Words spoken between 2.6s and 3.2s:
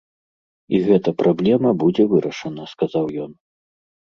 сказаў